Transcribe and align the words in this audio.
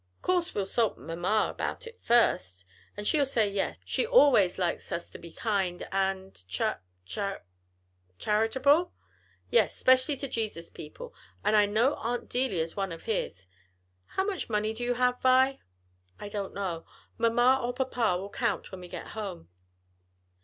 "'Course 0.23 0.55
we'll 0.55 0.65
'sult 0.65 0.97
mamma 0.97 1.53
'bout 1.55 1.85
it 1.85 1.99
first, 2.01 2.65
and 2.97 3.07
she'll 3.07 3.23
say 3.23 3.47
yes; 3.47 3.77
she 3.85 4.03
always 4.03 4.57
likes 4.57 4.91
us 4.91 5.11
to 5.11 5.19
be 5.19 5.31
kind 5.31 5.87
and 5.91 6.43
char 6.47 6.81
char" 7.05 7.43
"Charitable? 8.25 8.93
yes, 9.51 9.75
'specially 9.77 10.17
to 10.17 10.27
Jesus' 10.27 10.71
people, 10.71 11.13
and 11.43 11.55
I 11.55 11.67
know 11.67 11.93
Aunt 11.97 12.29
Delia's 12.29 12.75
one 12.75 12.91
of 12.91 13.03
his. 13.03 13.45
How 14.07 14.23
much 14.23 14.49
money 14.49 14.69
have 14.69 14.79
you, 14.79 14.95
Vi?" 14.95 15.59
"I 16.19 16.29
don't 16.29 16.55
know; 16.55 16.83
mamma 17.19 17.59
or 17.61 17.71
papa 17.71 18.17
will 18.19 18.31
count 18.31 18.71
when 18.71 18.81
we 18.81 18.87
get 18.87 19.09
home." 19.09 19.49